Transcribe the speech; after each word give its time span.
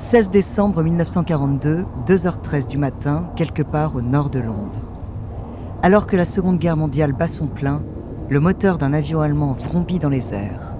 16 0.00 0.30
décembre 0.30 0.82
1942, 0.82 1.84
2h13 2.06 2.66
du 2.66 2.78
matin, 2.78 3.30
quelque 3.36 3.62
part 3.62 3.94
au 3.94 4.00
nord 4.00 4.30
de 4.30 4.38
Londres. 4.38 4.80
Alors 5.82 6.06
que 6.06 6.16
la 6.16 6.24
Seconde 6.24 6.58
Guerre 6.58 6.78
mondiale 6.78 7.12
bat 7.12 7.26
son 7.26 7.46
plein, 7.46 7.82
le 8.30 8.40
moteur 8.40 8.78
d'un 8.78 8.94
avion 8.94 9.20
allemand 9.20 9.52
vrombit 9.52 9.98
dans 9.98 10.08
les 10.08 10.32
airs. 10.32 10.72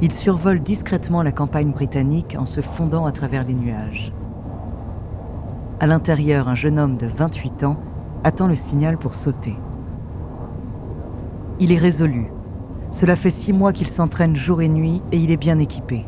Il 0.00 0.12
survole 0.12 0.60
discrètement 0.60 1.24
la 1.24 1.32
campagne 1.32 1.72
britannique 1.72 2.36
en 2.38 2.46
se 2.46 2.60
fondant 2.60 3.06
à 3.06 3.12
travers 3.12 3.42
les 3.42 3.54
nuages. 3.54 4.12
À 5.80 5.88
l'intérieur, 5.88 6.48
un 6.48 6.54
jeune 6.54 6.78
homme 6.78 6.96
de 6.96 7.08
28 7.08 7.64
ans 7.64 7.76
attend 8.22 8.46
le 8.46 8.54
signal 8.54 8.98
pour 8.98 9.16
sauter. 9.16 9.56
Il 11.58 11.72
est 11.72 11.78
résolu. 11.78 12.30
Cela 12.92 13.16
fait 13.16 13.30
six 13.30 13.52
mois 13.52 13.72
qu'il 13.72 13.88
s'entraîne 13.88 14.36
jour 14.36 14.62
et 14.62 14.68
nuit 14.68 15.02
et 15.10 15.18
il 15.18 15.32
est 15.32 15.36
bien 15.36 15.58
équipé. 15.58 16.06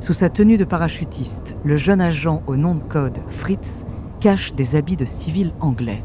Sous 0.00 0.12
sa 0.12 0.28
tenue 0.28 0.56
de 0.56 0.64
parachutiste, 0.64 1.56
le 1.64 1.76
jeune 1.76 2.00
agent 2.00 2.42
au 2.46 2.56
nom 2.56 2.76
de 2.76 2.82
code 2.82 3.18
Fritz 3.28 3.84
cache 4.20 4.54
des 4.54 4.76
habits 4.76 4.96
de 4.96 5.04
civil 5.04 5.52
anglais. 5.60 6.04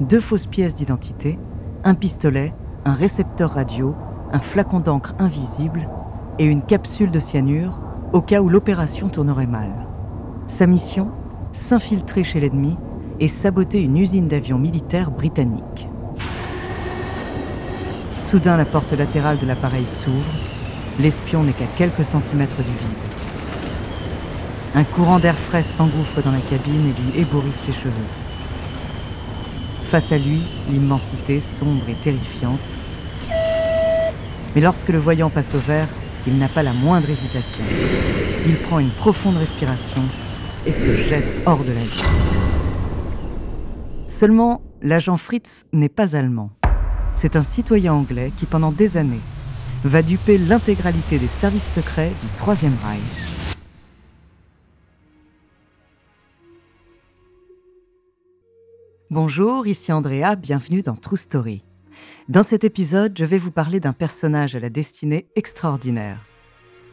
Deux 0.00 0.20
fausses 0.20 0.46
pièces 0.46 0.74
d'identité, 0.74 1.38
un 1.84 1.94
pistolet, 1.94 2.54
un 2.86 2.94
récepteur 2.94 3.50
radio, 3.50 3.94
un 4.32 4.38
flacon 4.38 4.80
d'encre 4.80 5.14
invisible 5.18 5.88
et 6.38 6.46
une 6.46 6.62
capsule 6.62 7.10
de 7.10 7.20
cyanure 7.20 7.82
au 8.14 8.22
cas 8.22 8.40
où 8.40 8.48
l'opération 8.48 9.08
tournerait 9.08 9.46
mal. 9.46 9.70
Sa 10.46 10.66
mission 10.66 11.10
S'infiltrer 11.52 12.24
chez 12.24 12.40
l'ennemi 12.40 12.78
et 13.20 13.28
saboter 13.28 13.82
une 13.82 13.98
usine 13.98 14.26
d'avions 14.26 14.58
militaires 14.58 15.10
britannique. 15.10 15.86
Soudain, 18.18 18.56
la 18.56 18.64
porte 18.64 18.92
latérale 18.92 19.36
de 19.36 19.44
l'appareil 19.44 19.84
s'ouvre 19.84 20.24
L'espion 21.00 21.42
n'est 21.42 21.52
qu'à 21.52 21.66
quelques 21.78 22.04
centimètres 22.04 22.56
du 22.56 22.62
vide. 22.62 23.12
Un 24.74 24.84
courant 24.84 25.18
d'air 25.18 25.38
frais 25.38 25.62
s'engouffre 25.62 26.22
dans 26.22 26.32
la 26.32 26.40
cabine 26.40 26.90
et 26.90 27.00
lui 27.00 27.20
ébouriffe 27.20 27.62
les 27.66 27.72
cheveux. 27.72 27.92
Face 29.84 30.12
à 30.12 30.18
lui, 30.18 30.42
l'immensité 30.70 31.40
sombre 31.40 31.88
et 31.88 31.94
terrifiante. 31.94 32.78
Mais 34.54 34.60
lorsque 34.60 34.90
le 34.90 34.98
voyant 34.98 35.30
passe 35.30 35.54
au 35.54 35.58
vert, 35.58 35.88
il 36.26 36.38
n'a 36.38 36.48
pas 36.48 36.62
la 36.62 36.72
moindre 36.72 37.10
hésitation. 37.10 37.64
Il 38.46 38.56
prend 38.56 38.78
une 38.78 38.90
profonde 38.90 39.36
respiration 39.36 40.02
et 40.66 40.72
se 40.72 40.94
jette 40.94 41.42
hors 41.46 41.64
de 41.64 41.72
la 41.72 41.80
vie. 41.80 42.02
Seulement, 44.06 44.60
l'agent 44.82 45.16
Fritz 45.16 45.64
n'est 45.72 45.88
pas 45.88 46.16
allemand. 46.16 46.50
C'est 47.14 47.36
un 47.36 47.42
citoyen 47.42 47.94
anglais 47.94 48.32
qui, 48.36 48.46
pendant 48.46 48.72
des 48.72 48.96
années, 48.96 49.20
va 49.84 50.00
duper 50.02 50.38
l'intégralité 50.38 51.18
des 51.18 51.26
services 51.26 51.74
secrets 51.74 52.12
du 52.20 52.28
Troisième 52.36 52.76
Reich. 52.84 53.56
Bonjour, 59.10 59.66
ici 59.66 59.92
Andrea, 59.92 60.36
bienvenue 60.36 60.82
dans 60.82 60.94
True 60.94 61.16
Story. 61.16 61.64
Dans 62.28 62.44
cet 62.44 62.62
épisode, 62.62 63.18
je 63.18 63.24
vais 63.24 63.38
vous 63.38 63.50
parler 63.50 63.80
d'un 63.80 63.92
personnage 63.92 64.54
à 64.54 64.60
la 64.60 64.70
destinée 64.70 65.26
extraordinaire. 65.34 66.24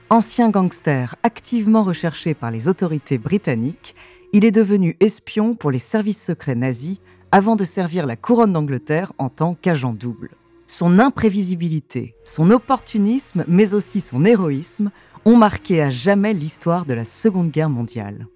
Ancien 0.10 0.50
gangster 0.50 1.16
activement 1.22 1.84
recherché 1.84 2.34
par 2.34 2.50
les 2.50 2.68
autorités 2.68 3.20
britanniques, 3.20 3.96
il 4.34 4.44
est 4.44 4.52
devenu 4.52 4.98
espion 5.00 5.54
pour 5.54 5.70
les 5.70 5.80
services 5.80 6.24
secrets 6.24 6.56
nazis 6.56 6.98
avant 7.32 7.56
de 7.56 7.64
servir 7.64 8.08
la 8.08 8.16
couronne 8.16 8.54
d'Angleterre 8.54 9.14
en 9.20 9.30
tant 9.30 9.54
qu'agent 9.54 9.94
double. 9.94 10.32
Son 10.72 11.00
imprévisibilité, 11.00 12.14
son 12.24 12.52
opportunisme, 12.52 13.44
mais 13.48 13.74
aussi 13.74 14.02
son 14.02 14.24
héroïsme 14.24 14.92
ont 15.26 15.36
marqué 15.36 15.82
à 15.82 15.90
jamais 15.90 16.32
l'histoire 16.32 16.86
de 16.86 16.94
la 16.94 17.06
Seconde 17.06 17.50
Guerre 17.50 17.72
mondiale. 17.72 18.28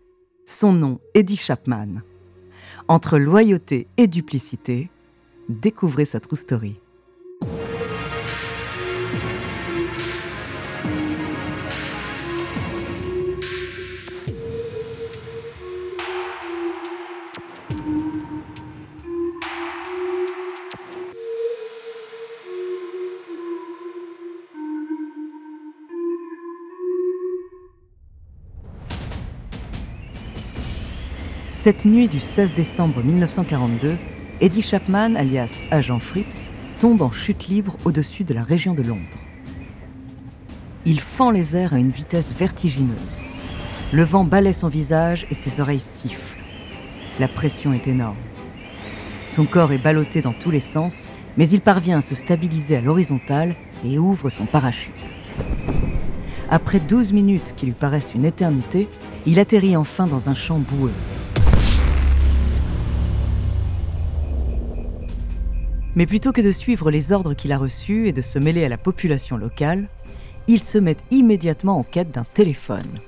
Son 0.48 0.74
nom, 0.74 1.00
Eddie 1.14 1.38
Chapman. 1.38 2.02
Entre 2.88 3.20
loyauté 3.20 3.86
et 3.98 4.08
duplicité, 4.08 4.90
découvrez 5.48 6.06
sa 6.06 6.20
true 6.20 6.36
story. 6.36 6.80
Cette 31.64 31.86
nuit 31.86 32.10
du 32.10 32.20
16 32.20 32.54
décembre 32.54 33.02
1942, 33.02 33.96
Eddie 34.42 34.62
Chapman, 34.62 35.16
alias 35.16 35.62
Agent 35.72 36.00
Fritz, 36.00 36.52
tombe 36.82 37.02
en 37.02 37.10
chute 37.10 37.48
libre 37.48 37.78
au-dessus 37.86 38.26
de 38.26 38.34
la 38.34 38.44
région 38.44 38.74
de 38.74 38.82
Londres. 38.82 39.00
Il 40.86 41.00
fend 41.00 41.32
les 41.32 41.56
airs 41.56 41.74
à 41.74 41.80
une 41.80 41.90
vitesse 41.90 42.34
vertigineuse. 42.34 43.30
Le 43.94 44.04
vent 44.04 44.26
balaie 44.26 44.52
son 44.52 44.68
visage 44.68 45.26
et 45.32 45.36
ses 45.36 45.62
oreilles 45.62 45.80
sifflent. 45.80 46.38
La 47.18 47.30
pression 47.30 47.72
est 47.72 47.88
énorme. 47.88 48.18
Son 49.26 49.46
corps 49.46 49.72
est 49.72 49.78
ballotté 49.78 50.20
dans 50.20 50.34
tous 50.34 50.52
les 50.52 50.60
sens, 50.60 51.12
mais 51.38 51.48
il 51.48 51.62
parvient 51.62 52.00
à 52.00 52.02
se 52.02 52.14
stabiliser 52.14 52.76
à 52.76 52.82
l'horizontale 52.82 53.56
et 53.86 53.98
ouvre 53.98 54.30
son 54.30 54.48
parachute. 54.48 55.16
Après 56.50 56.82
12 56.82 57.14
minutes 57.14 57.54
qui 57.56 57.68
lui 57.68 57.74
paraissent 57.74 58.14
une 58.14 58.26
éternité, 58.26 58.90
il 59.26 59.40
atterrit 59.40 59.78
enfin 59.78 60.08
dans 60.08 60.28
un 60.28 60.36
champ 60.36 60.60
boueux. 60.60 60.92
Mais 65.96 66.06
plutôt 66.06 66.32
que 66.32 66.42
de 66.42 66.52
suivre 66.52 66.90
les 66.90 67.12
ordres 67.12 67.34
qu'il 67.34 67.52
a 67.52 67.58
reçus 67.58 68.08
et 68.08 68.14
de 68.14 68.22
se 68.22 68.40
mêler 68.40 68.66
à 68.66 68.70
la 68.70 68.78
population 68.78 69.38
locale, 69.38 69.88
il 70.48 70.60
se 70.60 70.78
met 70.78 70.98
immédiatement 71.12 71.78
en 71.78 71.84
quête 71.84 72.12
d'un 72.12 72.26
téléphone. 72.34 73.00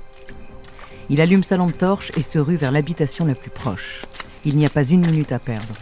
Il 1.09 1.21
allume 1.21 1.43
sa 1.43 1.57
lampe 1.57 1.77
torche 1.77 2.11
et 2.17 2.21
se 2.21 2.39
rue 2.39 2.55
vers 2.55 2.71
l'habitation 2.71 3.25
la 3.25 3.35
plus 3.35 3.49
proche. 3.49 4.05
Il 4.45 4.55
n'y 4.55 4.65
a 4.65 4.69
pas 4.69 4.83
une 4.83 5.05
minute 5.05 5.31
à 5.31 5.39
perdre. 5.39 5.75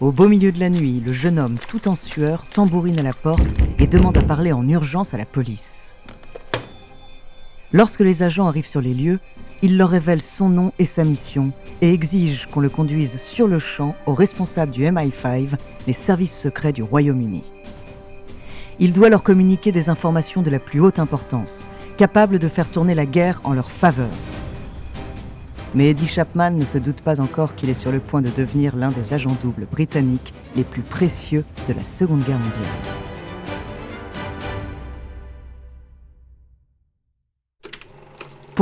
Au 0.00 0.10
beau 0.10 0.26
milieu 0.26 0.50
de 0.50 0.58
la 0.58 0.70
nuit, 0.70 1.02
le 1.04 1.12
jeune 1.12 1.38
homme, 1.38 1.56
tout 1.68 1.86
en 1.86 1.94
sueur, 1.94 2.44
tambourine 2.50 2.98
à 2.98 3.02
la 3.02 3.12
porte 3.12 3.46
et 3.78 3.86
demande 3.86 4.16
à 4.18 4.22
parler 4.22 4.52
en 4.52 4.68
urgence 4.68 5.14
à 5.14 5.18
la 5.18 5.26
police. 5.26 5.92
Lorsque 7.72 8.00
les 8.00 8.22
agents 8.22 8.48
arrivent 8.48 8.66
sur 8.66 8.80
les 8.80 8.94
lieux, 8.94 9.20
il 9.62 9.78
leur 9.78 9.90
révèle 9.90 10.20
son 10.20 10.48
nom 10.48 10.72
et 10.80 10.84
sa 10.84 11.04
mission 11.04 11.52
et 11.80 11.92
exige 11.92 12.46
qu'on 12.46 12.60
le 12.60 12.68
conduise 12.68 13.16
sur 13.16 13.46
le 13.46 13.60
champ 13.60 13.94
aux 14.06 14.14
responsables 14.14 14.72
du 14.72 14.82
MI5, 14.82 15.50
les 15.86 15.92
services 15.92 16.36
secrets 16.36 16.72
du 16.72 16.82
Royaume-Uni. 16.82 17.44
Il 18.80 18.92
doit 18.92 19.08
leur 19.08 19.22
communiquer 19.22 19.70
des 19.70 19.88
informations 19.88 20.42
de 20.42 20.50
la 20.50 20.58
plus 20.58 20.80
haute 20.80 20.98
importance, 20.98 21.70
capables 21.96 22.40
de 22.40 22.48
faire 22.48 22.70
tourner 22.70 22.96
la 22.96 23.06
guerre 23.06 23.40
en 23.44 23.52
leur 23.52 23.70
faveur. 23.70 24.10
Mais 25.74 25.90
Eddie 25.90 26.08
Chapman 26.08 26.50
ne 26.50 26.64
se 26.64 26.78
doute 26.78 27.00
pas 27.00 27.20
encore 27.20 27.54
qu'il 27.54 27.70
est 27.70 27.74
sur 27.74 27.92
le 27.92 28.00
point 28.00 28.20
de 28.20 28.30
devenir 28.30 28.76
l'un 28.76 28.90
des 28.90 29.14
agents 29.14 29.36
doubles 29.40 29.66
britanniques 29.70 30.34
les 30.56 30.64
plus 30.64 30.82
précieux 30.82 31.44
de 31.68 31.72
la 31.72 31.84
Seconde 31.84 32.24
Guerre 32.24 32.38
mondiale. 32.38 33.11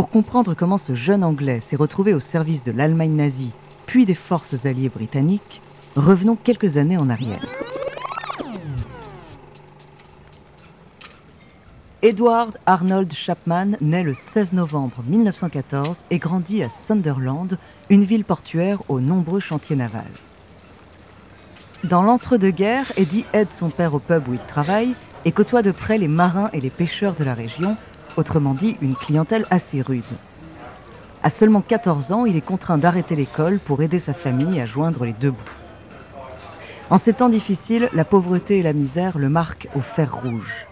Pour 0.00 0.09
comprendre 0.09 0.55
comment 0.55 0.78
ce 0.78 0.94
jeune 0.94 1.22
Anglais 1.22 1.61
s'est 1.61 1.77
retrouvé 1.77 2.15
au 2.15 2.21
service 2.21 2.62
de 2.62 2.72
l'Allemagne 2.72 3.15
nazie, 3.15 3.50
puis 3.84 4.06
des 4.06 4.15
forces 4.15 4.65
alliées 4.65 4.88
britanniques, 4.88 5.61
revenons 5.94 6.37
quelques 6.37 6.79
années 6.79 6.97
en 6.97 7.11
arrière. 7.11 7.44
Edward 12.00 12.56
Arnold 12.64 13.12
Chapman 13.12 13.73
naît 13.82 14.02
le 14.02 14.14
16 14.14 14.55
novembre 14.55 15.05
1914 15.06 16.05
et 16.11 16.19
grandit 16.19 16.62
à 16.62 16.70
Sunderland, 16.70 17.58
une 17.91 18.05
ville 18.05 18.25
portuaire 18.25 18.82
aux 18.88 19.00
nombreux 19.00 19.41
chantiers 19.41 19.76
navals. 19.76 20.06
Dans 21.85 22.03
l'entre-deux-guerres, 22.03 22.91
Eddie 22.96 23.26
aide 23.35 23.53
son 23.53 23.69
père 23.69 23.93
au 23.93 23.99
pub 23.99 24.29
où 24.29 24.32
il 24.32 24.41
travaille 24.41 24.94
et 25.26 25.32
côtoie 25.32 25.61
de 25.61 25.73
près 25.73 25.99
les 25.99 26.08
marins 26.08 26.49
et 26.55 26.61
les 26.62 26.70
pêcheurs 26.70 27.14
de 27.14 27.25
la 27.25 27.35
région, 27.35 27.76
autrement 28.20 28.55
dit 28.55 28.76
une 28.81 28.94
clientèle 28.94 29.46
assez 29.50 29.82
rude. 29.82 30.05
À 31.22 31.31
seulement 31.31 31.62
14 31.62 32.12
ans, 32.12 32.25
il 32.26 32.37
est 32.37 32.40
contraint 32.40 32.78
d'arrêter 32.78 33.17
l'école 33.17 33.58
pour 33.58 33.82
aider 33.82 33.99
sa 33.99 34.14
famille 34.14 34.61
à 34.61 34.67
joindre 34.67 35.05
les 35.05 35.12
deux 35.12 35.32
bouts. 35.32 35.44
En 36.90 36.99
ces 36.99 37.14
temps 37.14 37.28
difficiles, 37.28 37.88
la 37.93 38.05
pauvreté 38.05 38.58
et 38.58 38.62
la 38.62 38.72
misère 38.72 39.19
le 39.19 39.28
marquent 39.28 39.69
au 39.75 39.81
fer 39.81 40.14
rouge. 40.22 40.67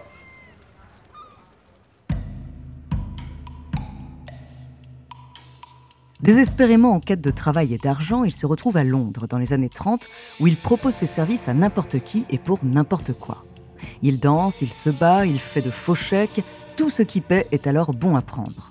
Désespérément 6.20 6.92
en 6.92 7.00
quête 7.00 7.20
de 7.20 7.30
travail 7.30 7.72
et 7.72 7.78
d'argent, 7.78 8.24
il 8.24 8.32
se 8.32 8.44
retrouve 8.44 8.76
à 8.76 8.84
Londres 8.84 9.26
dans 9.28 9.38
les 9.38 9.52
années 9.52 9.68
30 9.68 10.08
où 10.40 10.46
il 10.48 10.56
propose 10.56 10.94
ses 10.94 11.06
services 11.06 11.48
à 11.48 11.54
n'importe 11.54 12.00
qui 12.00 12.24
et 12.30 12.38
pour 12.38 12.58
n'importe 12.64 13.12
quoi. 13.12 13.44
Il 14.02 14.20
danse, 14.20 14.62
il 14.62 14.72
se 14.72 14.90
bat, 14.90 15.26
il 15.26 15.38
fait 15.38 15.62
de 15.62 15.70
faux 15.70 15.94
chèques, 15.94 16.44
tout 16.76 16.90
ce 16.90 17.02
qui 17.02 17.20
paie 17.20 17.46
est 17.52 17.66
alors 17.66 17.92
bon 17.92 18.16
à 18.16 18.22
prendre. 18.22 18.70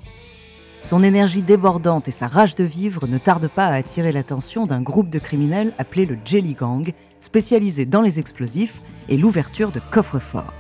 Son 0.80 1.04
énergie 1.04 1.42
débordante 1.42 2.08
et 2.08 2.12
sa 2.12 2.28
rage 2.28 2.56
de 2.56 2.64
vivre 2.64 3.08
ne 3.08 3.18
tardent 3.18 3.50
pas 3.50 3.66
à 3.66 3.74
attirer 3.74 4.12
l'attention 4.12 4.68
d'un 4.68 4.82
groupe 4.82 5.10
de 5.10 5.20
criminels 5.20 5.74
appelé 5.78 6.06
le 6.06 6.18
Jelly 6.24 6.54
Gang, 6.54 6.92
spécialisé 7.20 7.86
dans 7.86 8.02
les 8.02 8.20
explosifs 8.20 8.82
et 9.10 9.18
l'ouverture 9.18 9.72
de 9.72 9.82
coffres-forts. 9.92 10.54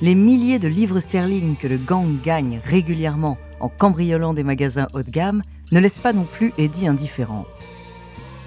Les 0.00 0.14
milliers 0.14 0.58
de 0.58 0.68
livres 0.68 1.00
sterling 1.00 1.56
que 1.56 1.66
le 1.66 1.78
gang 1.78 2.20
gagne 2.22 2.60
régulièrement 2.64 3.38
en 3.60 3.68
cambriolant 3.68 4.34
des 4.34 4.44
magasins 4.44 4.88
haut 4.94 5.02
de 5.02 5.10
gamme 5.10 5.42
ne 5.72 5.80
laissent 5.80 5.98
pas 5.98 6.12
non 6.12 6.24
plus 6.24 6.52
Eddie 6.58 6.86
indifférent. 6.86 7.46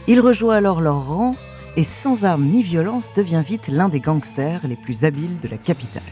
Il 0.07 0.19
rejoint 0.21 0.55
alors 0.55 0.81
leur 0.81 1.05
rang 1.07 1.35
et 1.75 1.83
sans 1.83 2.25
armes 2.25 2.45
ni 2.45 2.63
violence 2.63 3.13
devient 3.13 3.43
vite 3.45 3.67
l'un 3.67 3.89
des 3.89 3.99
gangsters 3.99 4.67
les 4.67 4.75
plus 4.75 5.05
habiles 5.05 5.39
de 5.39 5.47
la 5.47 5.57
capitale. 5.57 6.03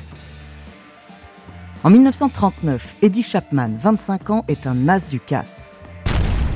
En 1.83 1.89
1939, 1.89 2.95
Eddie 3.01 3.23
Chapman, 3.23 3.69
25 3.77 4.29
ans, 4.29 4.45
est 4.47 4.67
un 4.67 4.89
as 4.89 5.07
du 5.07 5.19
casse. 5.19 5.79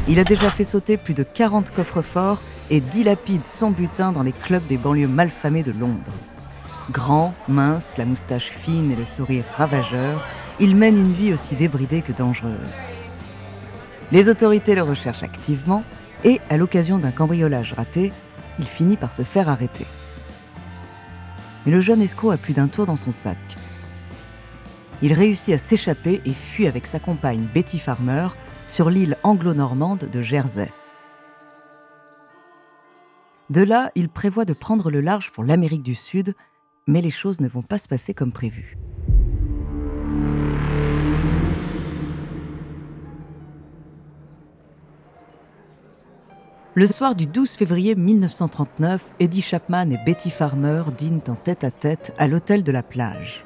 Il 0.07 0.19
a 0.19 0.23
déjà 0.23 0.49
fait 0.49 0.63
sauter 0.63 0.97
plus 0.97 1.13
de 1.13 1.23
40 1.23 1.71
coffres 1.71 2.01
forts 2.01 2.41
et 2.69 2.81
dilapide 2.81 3.45
son 3.45 3.71
butin 3.71 4.11
dans 4.11 4.23
les 4.23 4.31
clubs 4.31 4.65
des 4.65 4.77
banlieues 4.77 5.07
malfamées 5.07 5.63
de 5.63 5.71
Londres. 5.71 6.11
Grand, 6.89 7.33
mince, 7.47 7.97
la 7.97 8.05
moustache 8.05 8.49
fine 8.49 8.91
et 8.91 8.95
le 8.95 9.05
sourire 9.05 9.43
ravageur, 9.55 10.25
il 10.59 10.75
mène 10.75 10.97
une 10.97 11.11
vie 11.11 11.31
aussi 11.31 11.55
débridée 11.55 12.01
que 12.01 12.11
dangereuse. 12.11 12.57
Les 14.11 14.27
autorités 14.27 14.75
le 14.75 14.83
recherchent 14.83 15.23
activement 15.23 15.83
et, 16.23 16.41
à 16.49 16.57
l'occasion 16.57 16.97
d'un 16.97 17.11
cambriolage 17.11 17.73
raté, 17.73 18.11
il 18.59 18.65
finit 18.65 18.97
par 18.97 19.13
se 19.13 19.23
faire 19.23 19.49
arrêter. 19.49 19.87
Mais 21.65 21.71
le 21.71 21.79
jeune 21.79 22.01
escroc 22.01 22.31
a 22.31 22.37
plus 22.37 22.53
d'un 22.53 22.67
tour 22.67 22.85
dans 22.85 22.95
son 22.95 23.11
sac. 23.11 23.37
Il 25.01 25.13
réussit 25.13 25.53
à 25.53 25.57
s'échapper 25.57 26.21
et 26.25 26.33
fuit 26.33 26.67
avec 26.67 26.85
sa 26.85 26.99
compagne 26.99 27.47
Betty 27.53 27.79
Farmer 27.79 28.27
sur 28.67 28.89
l'île 28.89 29.17
anglo-normande 29.23 30.09
de 30.11 30.21
Jersey. 30.21 30.71
De 33.49 33.61
là, 33.61 33.91
il 33.95 34.09
prévoit 34.09 34.45
de 34.45 34.53
prendre 34.53 34.89
le 34.89 35.01
large 35.01 35.31
pour 35.31 35.43
l'Amérique 35.43 35.83
du 35.83 35.95
Sud, 35.95 36.35
mais 36.87 37.01
les 37.01 37.09
choses 37.09 37.41
ne 37.41 37.49
vont 37.49 37.63
pas 37.63 37.77
se 37.77 37.87
passer 37.87 38.13
comme 38.13 38.31
prévu. 38.31 38.77
Le 46.73 46.87
soir 46.87 47.15
du 47.15 47.25
12 47.25 47.49
février 47.49 47.95
1939, 47.95 49.11
Eddie 49.19 49.41
Chapman 49.41 49.89
et 49.89 49.99
Betty 50.05 50.29
Farmer 50.29 50.83
dînent 50.97 51.21
en 51.27 51.35
tête-à-tête 51.35 52.15
-à, 52.17 52.29
l'hôtel 52.29 52.63
de 52.63 52.71
la 52.71 52.81
plage. 52.81 53.43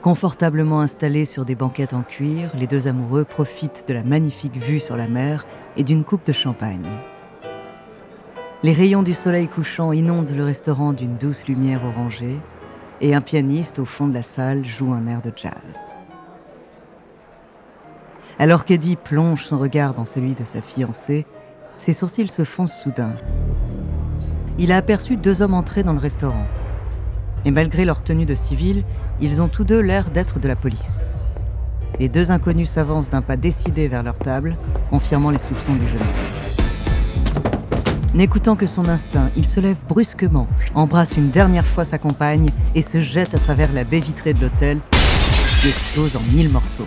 Confortablement 0.00 0.80
installés 0.80 1.26
sur 1.26 1.44
des 1.44 1.54
banquettes 1.54 1.92
en 1.92 2.00
cuir, 2.00 2.50
les 2.54 2.66
deux 2.66 2.88
amoureux 2.88 3.24
profitent 3.24 3.84
de 3.86 3.92
la 3.92 4.04
magnifique 4.04 4.56
vue 4.56 4.80
sur 4.80 4.96
la 4.96 5.06
mer 5.06 5.44
et 5.76 5.84
d'une 5.84 6.02
coupe 6.02 6.24
de 6.24 6.32
champagne. 6.32 6.88
Les 8.62 8.72
rayons 8.72 9.02
du 9.02 9.12
soleil 9.12 9.46
couchant 9.46 9.92
inondent 9.92 10.34
le 10.34 10.44
restaurant 10.44 10.94
d'une 10.94 11.18
douce 11.18 11.46
lumière 11.46 11.84
orangée 11.84 12.40
et 13.02 13.14
un 13.14 13.20
pianiste 13.20 13.78
au 13.78 13.84
fond 13.84 14.08
de 14.08 14.14
la 14.14 14.22
salle 14.22 14.64
joue 14.64 14.94
un 14.94 15.06
air 15.06 15.20
de 15.20 15.32
jazz. 15.36 15.94
Alors 18.38 18.64
qu'Eddie 18.64 18.96
plonge 18.96 19.44
son 19.44 19.58
regard 19.58 19.92
dans 19.92 20.06
celui 20.06 20.34
de 20.34 20.44
sa 20.44 20.62
fiancée, 20.62 21.26
ses 21.82 21.92
sourcils 21.92 22.28
se 22.28 22.44
foncent 22.44 22.80
soudain. 22.80 23.12
Il 24.56 24.70
a 24.70 24.76
aperçu 24.76 25.16
deux 25.16 25.42
hommes 25.42 25.54
entrer 25.54 25.82
dans 25.82 25.92
le 25.92 25.98
restaurant. 25.98 26.46
Et 27.44 27.50
malgré 27.50 27.84
leur 27.84 28.04
tenue 28.04 28.24
de 28.24 28.36
civil, 28.36 28.84
ils 29.20 29.42
ont 29.42 29.48
tous 29.48 29.64
deux 29.64 29.80
l'air 29.80 30.08
d'être 30.10 30.38
de 30.38 30.46
la 30.46 30.54
police. 30.54 31.16
Les 31.98 32.08
deux 32.08 32.30
inconnus 32.30 32.70
s'avancent 32.70 33.10
d'un 33.10 33.20
pas 33.20 33.36
décidé 33.36 33.88
vers 33.88 34.04
leur 34.04 34.16
table, 34.16 34.56
confirmant 34.90 35.30
les 35.30 35.38
soupçons 35.38 35.74
du 35.74 35.88
jeune 35.88 35.98
homme. 35.98 36.06
N'écoutant 38.14 38.54
que 38.54 38.68
son 38.68 38.88
instinct, 38.88 39.30
il 39.36 39.48
se 39.48 39.58
lève 39.58 39.78
brusquement, 39.88 40.46
embrasse 40.76 41.16
une 41.16 41.30
dernière 41.30 41.66
fois 41.66 41.84
sa 41.84 41.98
compagne 41.98 42.50
et 42.76 42.82
se 42.82 43.00
jette 43.00 43.34
à 43.34 43.40
travers 43.40 43.72
la 43.72 43.82
baie 43.82 43.98
vitrée 43.98 44.34
de 44.34 44.42
l'hôtel, 44.42 44.78
qui 45.60 45.68
explose 45.68 46.14
en 46.14 46.22
mille 46.32 46.50
morceaux. 46.50 46.86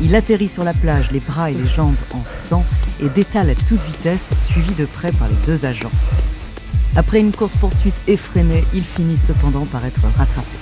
Il 0.00 0.16
atterrit 0.16 0.48
sur 0.48 0.64
la 0.64 0.72
plage, 0.72 1.10
les 1.10 1.20
bras 1.20 1.50
et 1.50 1.54
les 1.54 1.66
jambes 1.66 1.94
en 2.14 2.24
sang, 2.24 2.64
et 3.02 3.08
détale 3.08 3.50
à 3.50 3.54
toute 3.54 3.82
vitesse, 3.82 4.30
suivi 4.38 4.74
de 4.74 4.84
près 4.84 5.12
par 5.12 5.28
les 5.28 5.46
deux 5.46 5.64
agents. 5.64 5.90
Après 6.94 7.20
une 7.20 7.32
course-poursuite 7.32 7.94
effrénée, 8.06 8.64
il 8.74 8.84
finit 8.84 9.16
cependant 9.16 9.66
par 9.66 9.84
être 9.84 10.02
rattrapé. 10.16 10.56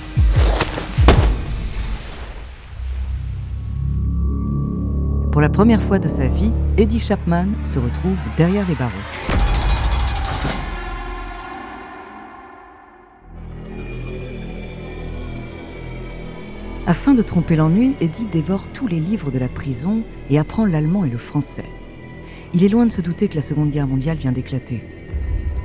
Pour 5.31 5.39
la 5.39 5.49
première 5.49 5.81
fois 5.81 5.99
de 5.99 6.07
sa 6.07 6.27
vie, 6.27 6.51
Eddie 6.77 6.99
Chapman 6.99 7.47
se 7.63 7.79
retrouve 7.79 8.17
derrière 8.37 8.67
les 8.67 8.75
barreaux. 8.75 8.91
Afin 16.87 17.13
de 17.13 17.21
tromper 17.21 17.55
l'ennui, 17.55 17.95
Eddie 18.01 18.25
dévore 18.25 18.67
tous 18.73 18.87
les 18.87 18.99
livres 18.99 19.31
de 19.31 19.39
la 19.39 19.47
prison 19.47 20.03
et 20.29 20.39
apprend 20.39 20.65
l'allemand 20.65 21.05
et 21.05 21.09
le 21.09 21.17
français. 21.17 21.69
Il 22.53 22.65
est 22.65 22.69
loin 22.69 22.85
de 22.85 22.91
se 22.91 22.99
douter 22.99 23.29
que 23.29 23.35
la 23.35 23.41
Seconde 23.41 23.69
Guerre 23.69 23.87
mondiale 23.87 24.17
vient 24.17 24.33
d'éclater. 24.33 24.83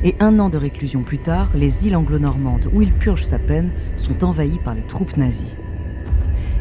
Et 0.05 0.15
un 0.21 0.39
an 0.39 0.51
de 0.51 0.57
réclusion 0.57 1.03
plus 1.03 1.19
tard, 1.19 1.51
les 1.55 1.85
îles 1.87 1.97
anglo-normandes 1.97 2.71
où 2.73 2.81
il 2.81 2.93
purge 2.93 3.25
sa 3.25 3.41
peine 3.41 3.73
sont 3.97 4.23
envahies 4.23 4.61
par 4.63 4.75
les 4.75 4.87
troupes 4.87 5.17
nazies. 5.17 5.57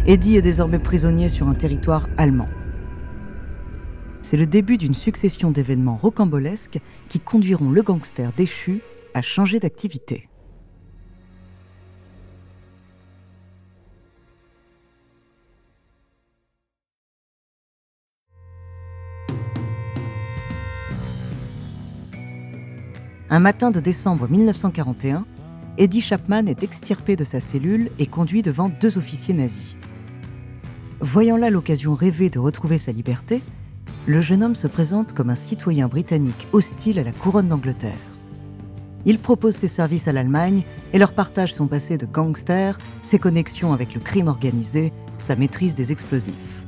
Eddie 0.07 0.37
est 0.37 0.41
désormais 0.41 0.79
prisonnier 0.79 1.29
sur 1.29 1.47
un 1.47 1.53
territoire 1.53 2.09
allemand. 2.17 2.49
C'est 4.23 4.37
le 4.37 4.47
début 4.47 4.77
d'une 4.77 4.95
succession 4.95 5.51
d'événements 5.51 5.97
rocambolesques 5.97 6.79
qui 7.07 7.19
conduiront 7.19 7.69
le 7.69 7.83
gangster 7.83 8.31
déchu 8.35 8.81
à 9.13 9.21
changer 9.21 9.59
d'activité. 9.59 10.27
Un 23.35 23.41
matin 23.41 23.69
de 23.69 23.81
décembre 23.81 24.29
1941, 24.29 25.25
Eddie 25.77 25.99
Chapman 25.99 26.45
est 26.45 26.63
extirpé 26.63 27.17
de 27.17 27.25
sa 27.25 27.41
cellule 27.41 27.91
et 27.99 28.07
conduit 28.07 28.41
devant 28.41 28.69
deux 28.69 28.97
officiers 28.97 29.33
nazis. 29.33 29.75
Voyant 31.01 31.35
là 31.35 31.49
l'occasion 31.49 31.95
rêvée 31.95 32.29
de 32.29 32.39
retrouver 32.39 32.77
sa 32.77 32.93
liberté, 32.93 33.41
le 34.07 34.21
jeune 34.21 34.41
homme 34.41 34.55
se 34.55 34.67
présente 34.67 35.11
comme 35.11 35.29
un 35.29 35.35
citoyen 35.35 35.89
britannique 35.89 36.47
hostile 36.53 36.97
à 36.97 37.03
la 37.03 37.11
couronne 37.11 37.49
d'Angleterre. 37.49 37.97
Il 39.03 39.19
propose 39.19 39.55
ses 39.55 39.67
services 39.67 40.07
à 40.07 40.13
l'Allemagne 40.13 40.63
et 40.93 40.97
leur 40.97 41.11
partage 41.11 41.53
son 41.53 41.67
passé 41.67 41.97
de 41.97 42.05
gangster, 42.05 42.77
ses 43.01 43.19
connexions 43.19 43.73
avec 43.73 43.93
le 43.93 43.99
crime 43.99 44.29
organisé, 44.29 44.93
sa 45.19 45.35
maîtrise 45.35 45.75
des 45.75 45.91
explosifs. 45.91 46.65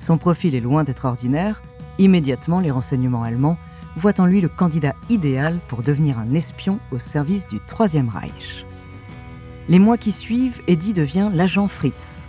Son 0.00 0.18
profil 0.18 0.56
est 0.56 0.60
loin 0.60 0.82
d'être 0.82 1.04
ordinaire, 1.04 1.62
immédiatement 1.98 2.58
les 2.58 2.72
renseignements 2.72 3.22
allemands 3.22 3.56
voit 3.96 4.20
en 4.20 4.26
lui 4.26 4.40
le 4.40 4.48
candidat 4.48 4.94
idéal 5.08 5.58
pour 5.68 5.82
devenir 5.82 6.18
un 6.18 6.34
espion 6.34 6.78
au 6.92 6.98
service 6.98 7.46
du 7.46 7.58
Troisième 7.66 8.08
Reich. 8.08 8.66
Les 9.68 9.78
mois 9.78 9.96
qui 9.96 10.12
suivent, 10.12 10.60
Eddie 10.68 10.92
devient 10.92 11.30
l'agent 11.32 11.66
Fritz. 11.66 12.28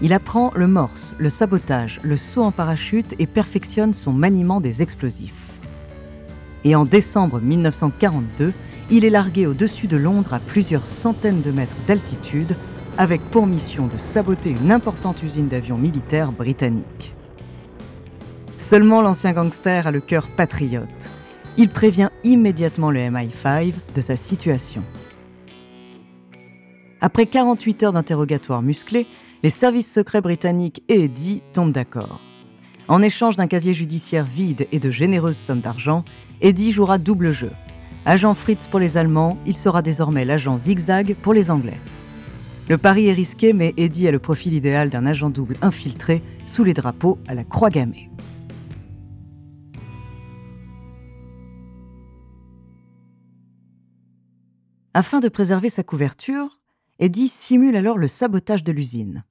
Il 0.00 0.12
apprend 0.12 0.52
le 0.54 0.68
morse, 0.68 1.14
le 1.18 1.28
sabotage, 1.28 2.00
le 2.02 2.16
saut 2.16 2.42
en 2.42 2.52
parachute 2.52 3.14
et 3.18 3.26
perfectionne 3.26 3.92
son 3.92 4.12
maniement 4.12 4.60
des 4.60 4.80
explosifs. 4.80 5.58
Et 6.64 6.76
en 6.76 6.84
décembre 6.84 7.40
1942, 7.40 8.52
il 8.90 9.04
est 9.04 9.10
largué 9.10 9.46
au-dessus 9.46 9.88
de 9.88 9.96
Londres 9.96 10.32
à 10.32 10.40
plusieurs 10.40 10.86
centaines 10.86 11.42
de 11.42 11.50
mètres 11.50 11.76
d'altitude 11.86 12.56
avec 12.96 13.20
pour 13.30 13.46
mission 13.46 13.86
de 13.86 13.98
saboter 13.98 14.50
une 14.50 14.72
importante 14.72 15.22
usine 15.22 15.48
d'avions 15.48 15.78
militaires 15.78 16.32
britanniques. 16.32 17.14
Seulement 18.58 19.02
l'ancien 19.02 19.32
gangster 19.32 19.86
a 19.86 19.92
le 19.92 20.00
cœur 20.00 20.26
patriote. 20.26 21.10
Il 21.56 21.68
prévient 21.68 22.08
immédiatement 22.24 22.90
le 22.90 22.98
MI5 22.98 23.72
de 23.94 24.00
sa 24.00 24.16
situation. 24.16 24.82
Après 27.00 27.26
48 27.26 27.84
heures 27.84 27.92
d'interrogatoire 27.92 28.60
musclé, 28.62 29.06
les 29.44 29.50
services 29.50 29.92
secrets 29.92 30.20
britanniques 30.20 30.82
et 30.88 31.04
Eddie 31.04 31.44
tombent 31.52 31.70
d'accord. 31.70 32.20
En 32.88 33.00
échange 33.00 33.36
d'un 33.36 33.46
casier 33.46 33.74
judiciaire 33.74 34.24
vide 34.24 34.66
et 34.72 34.80
de 34.80 34.90
généreuses 34.90 35.36
sommes 35.36 35.60
d'argent, 35.60 36.04
Eddie 36.40 36.72
jouera 36.72 36.98
double 36.98 37.30
jeu. 37.30 37.52
Agent 38.06 38.34
Fritz 38.34 38.66
pour 38.66 38.80
les 38.80 38.96
Allemands, 38.96 39.38
il 39.46 39.56
sera 39.56 39.82
désormais 39.82 40.24
l'agent 40.24 40.58
Zigzag 40.58 41.14
pour 41.22 41.32
les 41.32 41.52
Anglais. 41.52 41.78
Le 42.68 42.76
pari 42.76 43.06
est 43.06 43.12
risqué, 43.12 43.52
mais 43.52 43.72
Eddie 43.76 44.08
a 44.08 44.10
le 44.10 44.18
profil 44.18 44.52
idéal 44.54 44.90
d'un 44.90 45.06
agent 45.06 45.30
double 45.30 45.58
infiltré 45.62 46.22
sous 46.44 46.64
les 46.64 46.74
drapeaux 46.74 47.18
à 47.28 47.34
la 47.34 47.44
croix 47.44 47.70
gammée. 47.70 48.10
Afin 54.98 55.20
de 55.20 55.28
préserver 55.28 55.68
sa 55.68 55.84
couverture, 55.84 56.58
Eddie 56.98 57.28
simule 57.28 57.76
alors 57.76 57.98
le 57.98 58.08
sabotage 58.08 58.64
de 58.64 58.72
l'usine. 58.72 59.22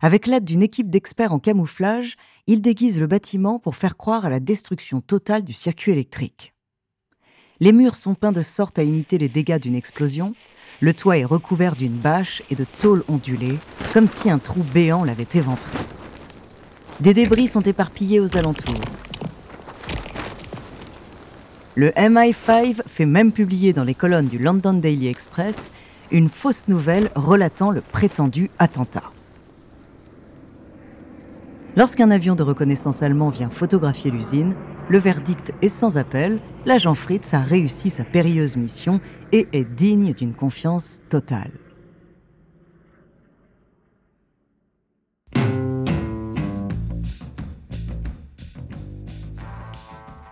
Avec 0.00 0.26
l'aide 0.26 0.44
d'une 0.44 0.60
équipe 0.60 0.90
d'experts 0.90 1.32
en 1.32 1.38
camouflage, 1.38 2.16
il 2.48 2.62
déguise 2.62 2.98
le 2.98 3.06
bâtiment 3.06 3.60
pour 3.60 3.76
faire 3.76 3.96
croire 3.96 4.26
à 4.26 4.28
la 4.28 4.40
destruction 4.40 5.00
totale 5.00 5.44
du 5.44 5.52
circuit 5.52 5.92
électrique. 5.92 6.52
Les 7.60 7.70
murs 7.70 7.94
sont 7.94 8.16
peints 8.16 8.32
de 8.32 8.42
sorte 8.42 8.76
à 8.80 8.82
imiter 8.82 9.18
les 9.18 9.28
dégâts 9.28 9.60
d'une 9.60 9.76
explosion, 9.76 10.34
le 10.80 10.92
toit 10.92 11.16
est 11.16 11.24
recouvert 11.24 11.76
d'une 11.76 11.96
bâche 11.96 12.42
et 12.50 12.56
de 12.56 12.66
tôles 12.80 13.04
ondulées, 13.06 13.60
comme 13.92 14.08
si 14.08 14.30
un 14.30 14.40
trou 14.40 14.64
béant 14.74 15.04
l'avait 15.04 15.28
éventré. 15.34 15.78
Des 16.98 17.14
débris 17.14 17.46
sont 17.46 17.60
éparpillés 17.60 18.18
aux 18.18 18.36
alentours. 18.36 18.80
Le 21.74 21.88
MI5 21.90 22.82
fait 22.86 23.06
même 23.06 23.32
publier 23.32 23.72
dans 23.72 23.84
les 23.84 23.94
colonnes 23.94 24.26
du 24.26 24.38
London 24.38 24.74
Daily 24.74 25.08
Express 25.08 25.70
une 26.10 26.28
fausse 26.28 26.68
nouvelle 26.68 27.10
relatant 27.14 27.70
le 27.70 27.80
prétendu 27.80 28.50
attentat. 28.58 29.10
Lorsqu'un 31.74 32.10
avion 32.10 32.34
de 32.34 32.42
reconnaissance 32.42 33.02
allemand 33.02 33.30
vient 33.30 33.48
photographier 33.48 34.10
l'usine, 34.10 34.54
le 34.90 34.98
verdict 34.98 35.54
est 35.62 35.70
sans 35.70 35.96
appel, 35.96 36.40
l'agent 36.66 36.92
Fritz 36.92 37.32
a 37.32 37.40
réussi 37.40 37.88
sa 37.88 38.04
périlleuse 38.04 38.58
mission 38.58 39.00
et 39.32 39.48
est 39.54 39.64
digne 39.64 40.12
d'une 40.12 40.34
confiance 40.34 41.00
totale. 41.08 41.52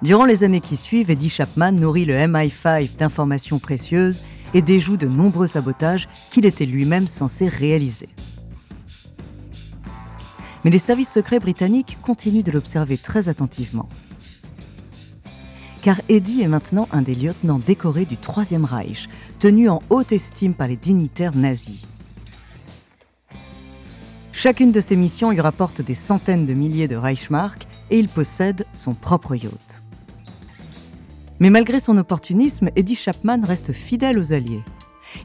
Durant 0.02 0.25
les 0.25 0.45
années 0.45 0.61
qui 0.61 0.76
suivent, 0.76 1.11
Eddie 1.11 1.28
Chapman 1.28 1.73
nourrit 1.73 2.04
le 2.04 2.14
MI5 2.14 2.97
d'informations 2.97 3.59
précieuses 3.59 4.23
et 4.54 4.62
déjoue 4.62 4.97
de 4.97 5.07
nombreux 5.07 5.47
sabotages 5.47 6.09
qu'il 6.30 6.47
était 6.47 6.66
lui-même 6.66 7.07
censé 7.07 7.49
réaliser. 7.49 8.09
Mais 10.64 10.71
les 10.71 10.78
services 10.78 11.12
secrets 11.12 11.40
britanniques 11.40 11.99
continuent 12.02 12.42
de 12.42 12.52
l'observer 12.52 12.99
très 12.99 13.28
attentivement 13.28 13.88
car 15.83 16.00
Eddie 16.09 16.42
est 16.42 16.49
maintenant 16.49 16.88
un 16.92 17.02
des 17.02 17.14
lieutenants 17.14 17.59
décorés 17.59 18.04
du 18.04 18.16
Troisième 18.16 18.64
Reich, 18.64 19.09
tenu 19.38 19.69
en 19.69 19.83
haute 19.90 20.12
estime 20.12 20.54
par 20.54 20.69
les 20.69 20.76
dignitaires 20.76 21.35
nazis. 21.35 21.87
Chacune 24.33 24.73
de 24.73 24.80
ses 24.80 24.97
missions 24.97 25.30
lui 25.30 25.40
rapporte 25.40 25.83
des 25.83 25.95
centaines 25.95 26.47
de 26.47 26.54
milliers 26.54 26.88
de 26.88 26.97
Reichsmark 26.97 27.66
et 27.90 27.99
il 27.99 28.09
possède 28.09 28.64
son 28.73 28.95
propre 28.95 29.35
yacht. 29.35 29.80
Mais 31.41 31.49
malgré 31.49 31.81
son 31.81 31.97
opportunisme, 31.97 32.69
Eddie 32.77 32.95
Chapman 32.95 33.41
reste 33.43 33.73
fidèle 33.73 34.19
aux 34.19 34.35
Alliés. 34.35 34.63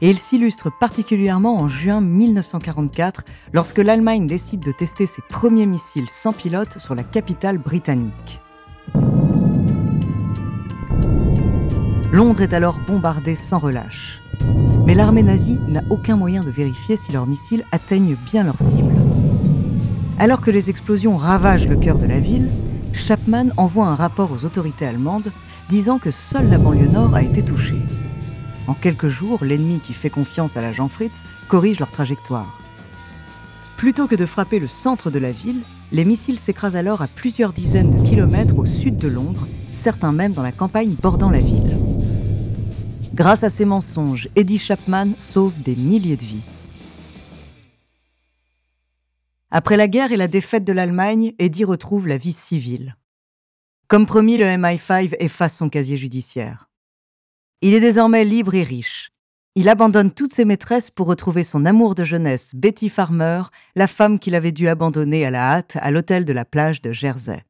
Et 0.00 0.08
il 0.08 0.18
s'illustre 0.18 0.70
particulièrement 0.80 1.58
en 1.58 1.68
juin 1.68 2.00
1944, 2.00 3.22
lorsque 3.52 3.78
l'Allemagne 3.78 4.26
décide 4.26 4.64
de 4.64 4.72
tester 4.72 5.04
ses 5.04 5.20
premiers 5.28 5.66
missiles 5.66 6.08
sans 6.08 6.32
pilote 6.32 6.78
sur 6.78 6.94
la 6.94 7.02
capitale 7.02 7.58
britannique. 7.58 8.40
Londres 12.12 12.40
est 12.40 12.54
alors 12.54 12.78
bombardée 12.86 13.34
sans 13.34 13.58
relâche. 13.58 14.22
Mais 14.86 14.94
l'armée 14.94 15.22
nazie 15.22 15.60
n'a 15.68 15.82
aucun 15.90 16.16
moyen 16.16 16.42
de 16.42 16.50
vérifier 16.50 16.96
si 16.96 17.12
leurs 17.12 17.26
missiles 17.26 17.66
atteignent 17.72 18.16
bien 18.24 18.44
leur 18.44 18.58
cible. 18.58 18.94
Alors 20.18 20.40
que 20.40 20.50
les 20.50 20.70
explosions 20.70 21.16
ravagent 21.16 21.68
le 21.68 21.76
cœur 21.76 21.98
de 21.98 22.06
la 22.06 22.20
ville, 22.20 22.50
Chapman 22.94 23.48
envoie 23.58 23.86
un 23.86 23.94
rapport 23.94 24.32
aux 24.32 24.46
autorités 24.46 24.86
allemandes 24.86 25.30
disant 25.68 25.98
que 25.98 26.10
seule 26.10 26.48
la 26.48 26.58
banlieue 26.58 26.88
nord 26.88 27.14
a 27.14 27.22
été 27.22 27.44
touchée. 27.44 27.82
En 28.66 28.74
quelques 28.74 29.08
jours, 29.08 29.44
l'ennemi 29.44 29.80
qui 29.80 29.94
fait 29.94 30.10
confiance 30.10 30.56
à 30.56 30.62
l'agent 30.62 30.88
Fritz 30.88 31.24
corrige 31.48 31.78
leur 31.78 31.90
trajectoire. 31.90 32.58
Plutôt 33.76 34.06
que 34.06 34.14
de 34.14 34.26
frapper 34.26 34.58
le 34.58 34.66
centre 34.66 35.10
de 35.10 35.18
la 35.18 35.32
ville, 35.32 35.62
les 35.92 36.04
missiles 36.04 36.38
s'écrasent 36.38 36.76
alors 36.76 37.02
à 37.02 37.08
plusieurs 37.08 37.52
dizaines 37.52 37.90
de 37.90 38.08
kilomètres 38.08 38.58
au 38.58 38.66
sud 38.66 38.96
de 38.96 39.08
Londres, 39.08 39.46
certains 39.72 40.12
même 40.12 40.32
dans 40.32 40.42
la 40.42 40.52
campagne 40.52 40.96
bordant 41.00 41.30
la 41.30 41.40
ville. 41.40 41.78
Grâce 43.14 43.44
à 43.44 43.48
ces 43.48 43.64
mensonges, 43.64 44.28
Eddie 44.34 44.58
Chapman 44.58 45.10
sauve 45.18 45.60
des 45.62 45.76
milliers 45.76 46.16
de 46.16 46.24
vies. 46.24 46.42
Après 49.50 49.76
la 49.76 49.88
guerre 49.88 50.12
et 50.12 50.16
la 50.16 50.28
défaite 50.28 50.64
de 50.64 50.72
l'Allemagne, 50.72 51.32
Eddie 51.38 51.64
retrouve 51.64 52.08
la 52.08 52.16
vie 52.16 52.32
civile. 52.32 52.96
Comme 53.88 54.06
promis, 54.06 54.36
le 54.36 54.46
MI5 54.46 55.14
efface 55.20 55.56
son 55.56 55.68
casier 55.68 55.96
judiciaire. 55.96 56.68
Il 57.60 57.72
est 57.72 57.80
désormais 57.80 58.24
libre 58.24 58.54
et 58.54 58.64
riche. 58.64 59.12
Il 59.54 59.68
abandonne 59.68 60.10
toutes 60.10 60.34
ses 60.34 60.44
maîtresses 60.44 60.90
pour 60.90 61.06
retrouver 61.06 61.44
son 61.44 61.64
amour 61.64 61.94
de 61.94 62.02
jeunesse, 62.02 62.52
Betty 62.54 62.88
Farmer, 62.88 63.44
la 63.76 63.86
femme 63.86 64.18
qu'il 64.18 64.34
avait 64.34 64.52
dû 64.52 64.68
abandonner 64.68 65.24
à 65.24 65.30
la 65.30 65.52
hâte 65.54 65.78
à 65.80 65.90
l'hôtel 65.92 66.24
de 66.24 66.32
la 66.32 66.44
plage 66.44 66.82
de 66.82 66.92
Jersey. 66.92 67.44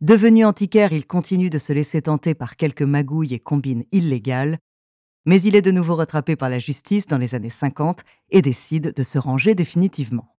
Devenu 0.00 0.46
antiquaire, 0.46 0.94
il 0.94 1.06
continue 1.06 1.50
de 1.50 1.58
se 1.58 1.74
laisser 1.74 2.00
tenter 2.02 2.34
par 2.34 2.56
quelques 2.56 2.80
magouilles 2.80 3.34
et 3.34 3.38
combines 3.38 3.84
illégales, 3.92 4.58
mais 5.26 5.42
il 5.42 5.54
est 5.54 5.62
de 5.62 5.70
nouveau 5.70 5.94
rattrapé 5.94 6.36
par 6.36 6.48
la 6.48 6.58
justice 6.58 7.06
dans 7.06 7.18
les 7.18 7.34
années 7.34 7.50
50 7.50 8.00
et 8.30 8.40
décide 8.40 8.94
de 8.94 9.02
se 9.02 9.18
ranger 9.18 9.54
définitivement. 9.54 10.34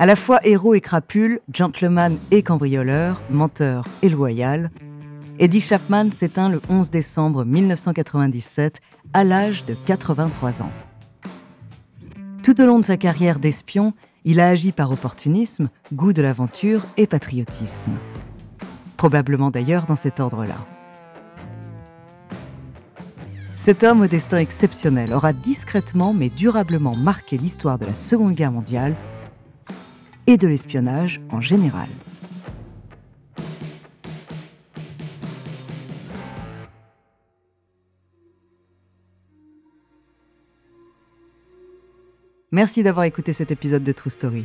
À 0.00 0.06
la 0.06 0.14
fois 0.14 0.38
héros 0.46 0.74
et 0.74 0.80
crapule, 0.80 1.40
gentleman 1.52 2.18
et 2.30 2.44
cambrioleur, 2.44 3.20
menteur 3.30 3.84
et 4.02 4.08
loyal, 4.08 4.70
Eddie 5.40 5.60
Chapman 5.60 6.12
s'éteint 6.12 6.48
le 6.48 6.60
11 6.68 6.90
décembre 6.90 7.44
1997 7.44 8.80
à 9.12 9.24
l'âge 9.24 9.64
de 9.64 9.74
83 9.86 10.62
ans. 10.62 10.70
Tout 12.44 12.60
au 12.60 12.66
long 12.66 12.78
de 12.78 12.84
sa 12.84 12.96
carrière 12.96 13.40
d'espion, 13.40 13.92
il 14.24 14.38
a 14.38 14.48
agi 14.50 14.70
par 14.70 14.92
opportunisme, 14.92 15.68
goût 15.92 16.12
de 16.12 16.22
l'aventure 16.22 16.86
et 16.96 17.08
patriotisme. 17.08 17.94
Probablement 18.96 19.50
d'ailleurs 19.50 19.86
dans 19.86 19.96
cet 19.96 20.20
ordre-là. 20.20 20.64
Cet 23.56 23.82
homme 23.82 24.02
au 24.02 24.06
destin 24.06 24.38
exceptionnel 24.38 25.12
aura 25.12 25.32
discrètement 25.32 26.14
mais 26.14 26.28
durablement 26.28 26.94
marqué 26.94 27.36
l'histoire 27.36 27.80
de 27.80 27.86
la 27.86 27.96
Seconde 27.96 28.34
Guerre 28.34 28.52
mondiale 28.52 28.94
et 30.28 30.36
de 30.36 30.46
l'espionnage 30.46 31.20
en 31.30 31.40
général. 31.40 31.88
Merci 42.52 42.82
d'avoir 42.82 43.04
écouté 43.04 43.32
cet 43.32 43.50
épisode 43.50 43.82
de 43.82 43.92
True 43.92 44.10
Story. 44.10 44.44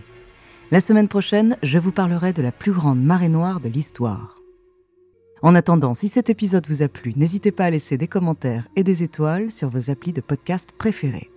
La 0.72 0.80
semaine 0.80 1.10
prochaine, 1.10 1.58
je 1.64 1.78
vous 1.80 1.92
parlerai 1.92 2.32
de 2.32 2.42
la 2.42 2.52
plus 2.52 2.72
grande 2.72 3.04
marée 3.04 3.30
noire 3.30 3.60
de 3.60 3.70
l'histoire. 3.70 4.40
En 5.42 5.54
attendant, 5.54 5.94
si 5.94 6.08
cet 6.08 6.30
épisode 6.30 6.66
vous 6.68 6.82
a 6.82 6.88
plu, 6.88 7.12
n'hésitez 7.18 7.52
pas 7.52 7.66
à 7.66 7.70
laisser 7.70 7.98
des 7.98 8.08
commentaires 8.08 8.70
et 8.78 8.86
des 8.86 9.04
étoiles 9.04 9.52
sur 9.52 9.68
vos 9.68 9.90
applis 9.90 10.14
de 10.14 10.22
podcast 10.22 10.72
préférés. 10.78 11.33